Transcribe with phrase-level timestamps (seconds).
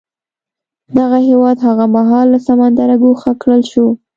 [0.97, 3.87] دغه هېواد هغه مهال له سمندره ګوښه کړل شو.